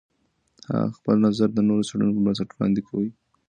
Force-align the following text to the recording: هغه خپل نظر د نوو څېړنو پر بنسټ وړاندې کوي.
هغه 0.71 0.89
خپل 0.97 1.15
نظر 1.25 1.47
د 1.53 1.59
نوو 1.67 1.87
څېړنو 1.87 2.13
پر 2.15 2.21
بنسټ 2.25 2.49
وړاندې 2.51 2.81
کوي. 2.87 3.09